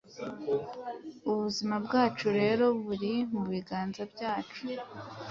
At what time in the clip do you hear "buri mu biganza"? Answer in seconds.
2.83-4.01